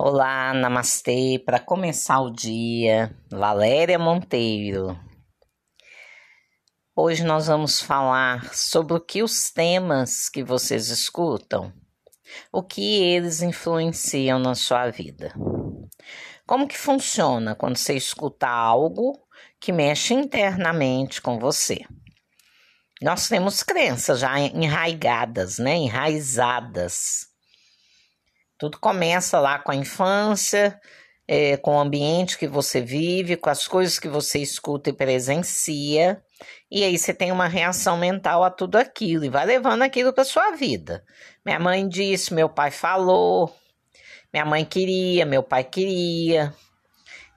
[0.00, 1.42] Olá, namastê.
[1.44, 4.96] Para começar o dia, Valéria Monteiro.
[6.94, 11.72] Hoje nós vamos falar sobre o que os temas que vocês escutam,
[12.52, 15.34] o que eles influenciam na sua vida.
[16.46, 19.20] Como que funciona quando você escuta algo
[19.58, 21.80] que mexe internamente com você?
[23.02, 25.74] Nós temos crenças já enraigadas, né?
[25.74, 27.26] Enraizadas.
[28.58, 30.78] Tudo começa lá com a infância,
[31.28, 36.20] é, com o ambiente que você vive, com as coisas que você escuta e presencia.
[36.70, 40.24] E aí você tem uma reação mental a tudo aquilo e vai levando aquilo para
[40.24, 41.04] sua vida.
[41.44, 43.54] Minha mãe disse, meu pai falou,
[44.32, 46.52] minha mãe queria, meu pai queria.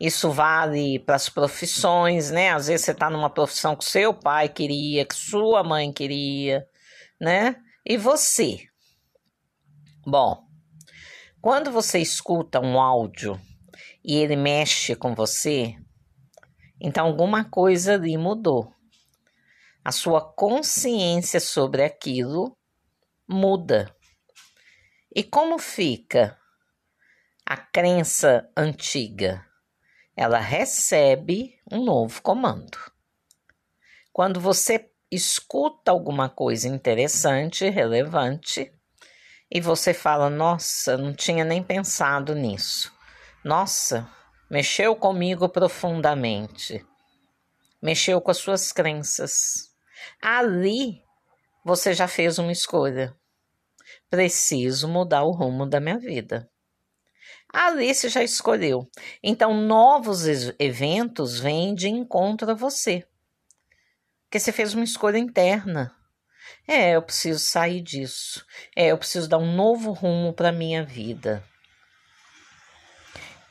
[0.00, 2.52] Isso vale para as profissões, né?
[2.52, 6.66] Às vezes você está numa profissão que seu pai queria, que sua mãe queria,
[7.20, 7.56] né?
[7.84, 8.60] E você?
[10.06, 10.49] Bom,
[11.40, 13.40] quando você escuta um áudio
[14.04, 15.76] e ele mexe com você,
[16.80, 18.74] então alguma coisa ali mudou.
[19.84, 22.56] A sua consciência sobre aquilo
[23.28, 23.94] muda.
[25.14, 26.38] E como fica
[27.46, 29.44] a crença antiga?
[30.20, 32.76] ela recebe um novo comando.
[34.12, 38.70] Quando você escuta alguma coisa interessante, relevante,
[39.50, 42.92] e você fala: Nossa, não tinha nem pensado nisso.
[43.44, 44.08] Nossa,
[44.50, 46.84] mexeu comigo profundamente.
[47.82, 49.70] Mexeu com as suas crenças.
[50.20, 51.02] Ali
[51.64, 53.16] você já fez uma escolha.
[54.08, 56.48] Preciso mudar o rumo da minha vida.
[57.52, 58.88] A Alice já escolheu.
[59.22, 60.24] Então, novos
[60.58, 63.04] eventos vêm de encontro a você.
[64.24, 65.92] Porque você fez uma escolha interna.
[66.66, 68.44] É, eu preciso sair disso.
[68.76, 71.44] É, eu preciso dar um novo rumo para minha vida.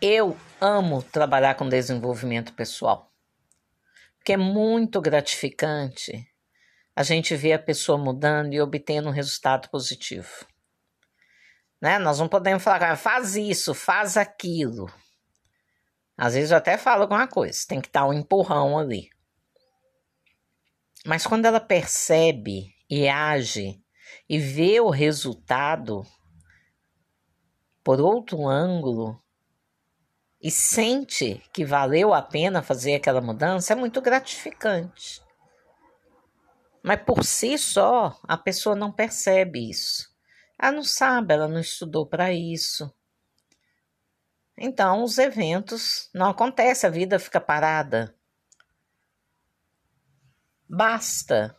[0.00, 3.12] Eu amo trabalhar com desenvolvimento pessoal.
[4.18, 6.26] Porque é muito gratificante
[6.94, 10.46] a gente ver a pessoa mudando e obtendo um resultado positivo.
[11.80, 11.98] Né?
[11.98, 14.86] Nós não podemos falar, faz isso, faz aquilo.
[16.16, 19.08] Às vezes eu até falo alguma coisa, tem que estar um empurrão ali.
[21.06, 23.82] Mas quando ela percebe e age
[24.28, 26.06] e vê o resultado
[27.82, 29.22] por outro ângulo
[30.40, 35.22] e sente que valeu a pena fazer aquela mudança, é muito gratificante.
[36.82, 40.08] Mas por si só, a pessoa não percebe isso.
[40.58, 42.92] Ela não sabe, ela não estudou para isso.
[44.56, 48.14] Então, os eventos não acontecem, a vida fica parada.
[50.68, 51.56] Basta,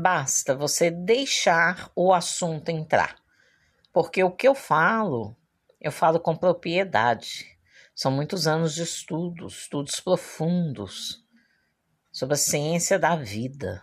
[0.00, 3.20] basta você deixar o assunto entrar.
[3.92, 5.36] Porque o que eu falo,
[5.80, 7.58] eu falo com propriedade.
[7.94, 11.26] São muitos anos de estudos, estudos profundos
[12.12, 13.82] sobre a ciência da vida.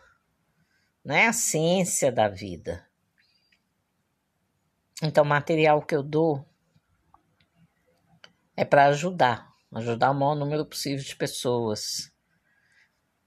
[1.03, 2.87] Não é a ciência da vida.
[5.03, 6.47] Então, o material que eu dou
[8.55, 12.14] é para ajudar, ajudar o maior número possível de pessoas.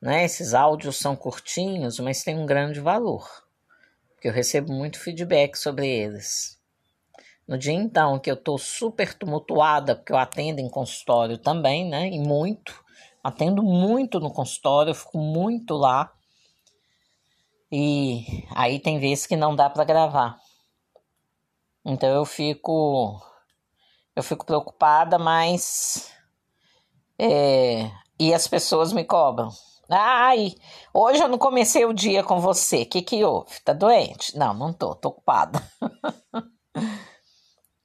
[0.00, 0.24] Né?
[0.24, 3.28] Esses áudios são curtinhos, mas têm um grande valor,
[4.14, 6.58] porque eu recebo muito feedback sobre eles.
[7.46, 12.08] No dia então que eu estou super tumultuada, porque eu atendo em consultório também, né?
[12.08, 12.84] E muito,
[13.24, 16.12] atendo muito no consultório, eu fico muito lá.
[17.72, 20.38] E aí tem vezes que não dá para gravar.
[21.84, 23.20] Então eu fico
[24.14, 26.12] eu fico preocupada, mas
[27.18, 29.48] é, e as pessoas me cobram.
[29.90, 30.54] Ai,
[30.92, 32.82] hoje eu não comecei o dia com você.
[32.82, 33.58] O que que houve?
[33.64, 34.36] Tá doente?
[34.36, 35.62] Não, não tô, tô ocupada.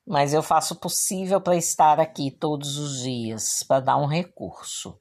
[0.05, 4.99] Mas eu faço o possível para estar aqui todos os dias, para dar um recurso.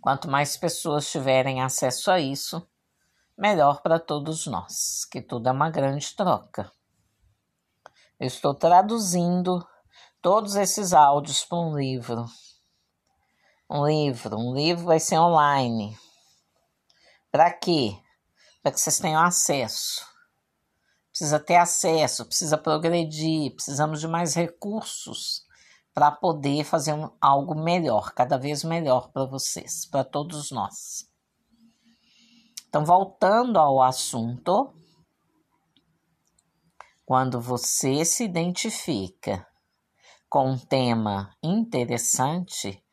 [0.00, 2.66] Quanto mais pessoas tiverem acesso a isso,
[3.36, 6.72] melhor para todos nós, que tudo é uma grande troca.
[8.18, 9.62] Eu estou traduzindo
[10.22, 12.24] todos esses áudios para um livro.
[13.68, 14.38] Um livro.
[14.38, 15.98] Um livro vai ser online.
[17.30, 17.98] Para quê?
[18.62, 20.06] Para que vocês tenham acesso.
[21.10, 25.46] Precisa ter acesso, precisa progredir, precisamos de mais recursos
[25.94, 31.10] para poder fazer um, algo melhor, cada vez melhor para vocês, para todos nós.
[32.68, 34.74] Então, voltando ao assunto,
[37.06, 39.46] quando você se identifica
[40.28, 42.84] com um tema interessante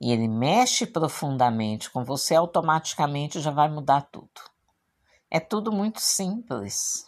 [0.00, 4.40] e ele mexe profundamente com você, automaticamente já vai mudar tudo.
[5.30, 7.06] É tudo muito simples.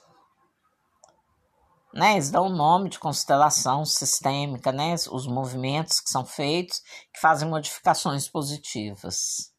[1.95, 2.13] né?
[2.13, 4.95] Eles dão o nome de constelação sistêmica, né?
[5.11, 6.81] Os movimentos que são feitos
[7.13, 9.53] que fazem modificações positivas.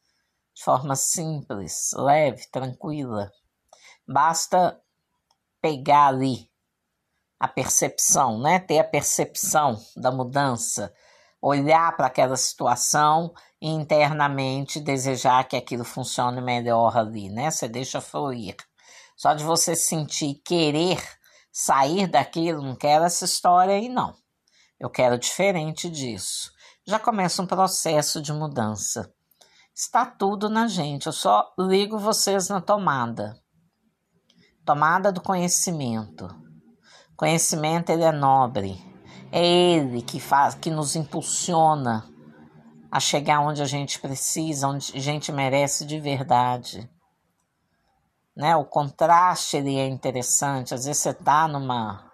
[0.54, 3.30] De forma simples, leve, tranquila.
[4.06, 4.80] Basta
[5.60, 6.50] pegar ali
[7.40, 8.60] a percepção, né?
[8.60, 10.94] Ter a percepção da mudança,
[11.42, 17.50] olhar para aquela situação e internamente desejar que aquilo funcione melhor ali, né?
[17.50, 18.54] Você deixa fluir.
[19.16, 21.02] Só de você sentir querer
[21.50, 24.14] sair daquilo, não quero essa história aí, não.
[24.78, 26.52] Eu quero diferente disso.
[26.86, 29.12] Já começa um processo de mudança.
[29.74, 33.40] Está tudo na gente, eu só ligo vocês na tomada.
[34.64, 36.28] Tomada do conhecimento.
[37.16, 38.91] Conhecimento ele é nobre.
[39.32, 42.08] É ele que faz, que nos impulsiona
[42.90, 46.88] a chegar onde a gente precisa, onde a gente merece de verdade
[48.36, 48.56] né?
[48.56, 50.74] O contraste ele é interessante.
[50.74, 52.10] Às vezes você está numa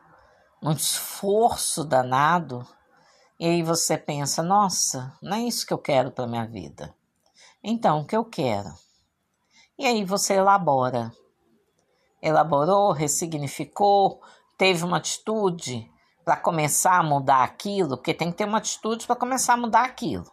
[0.60, 2.66] num esforço danado
[3.38, 6.92] e aí você pensa, nossa, não é isso que eu quero para minha vida.
[7.62, 8.68] Então, o que eu quero?
[9.78, 11.12] E aí você elabora.
[12.20, 14.20] Elaborou, ressignificou,
[14.56, 15.88] teve uma atitude
[16.28, 19.86] para começar a mudar aquilo, porque tem que ter uma atitude para começar a mudar
[19.86, 20.30] aquilo.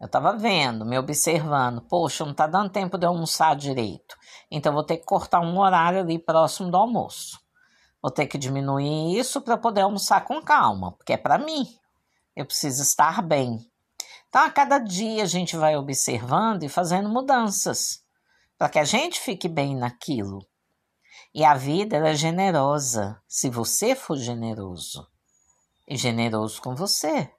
[0.00, 4.16] Eu estava vendo, me observando, poxa, não está dando tempo de almoçar direito.
[4.50, 7.38] Então vou ter que cortar um horário ali próximo do almoço.
[8.00, 11.66] Vou ter que diminuir isso para poder almoçar com calma, porque é para mim.
[12.34, 13.58] Eu preciso estar bem.
[14.30, 18.02] Então a cada dia a gente vai observando e fazendo mudanças
[18.56, 20.38] para que a gente fique bem naquilo.
[21.32, 25.08] E a vida é generosa, se você for generoso.
[25.86, 27.32] E generoso com você.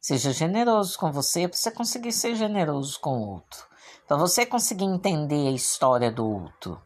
[0.00, 3.66] Seja generoso com você para você conseguir ser generoso com o outro.
[4.06, 6.82] Para você conseguir entender a história do outro.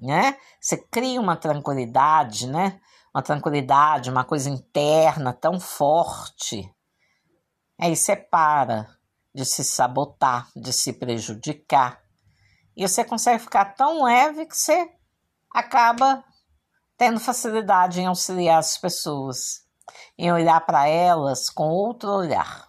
[0.00, 0.36] Né?
[0.60, 2.80] Você cria uma tranquilidade, né?
[3.14, 6.68] Uma tranquilidade, uma coisa interna tão forte.
[7.78, 8.88] Aí você para
[9.34, 12.02] de se sabotar, de se prejudicar.
[12.76, 14.90] E você consegue ficar tão leve que você
[15.52, 16.24] acaba
[16.96, 19.62] tendo facilidade em auxiliar as pessoas
[20.16, 22.68] em olhar para elas com outro olhar.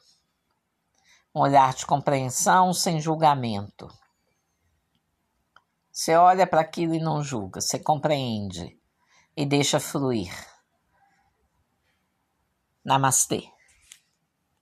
[1.35, 3.87] Um olhar de compreensão sem julgamento.
[5.91, 8.79] Você olha para aquilo e não julga, você compreende
[9.37, 10.33] e deixa fluir.
[12.83, 13.52] Namastê.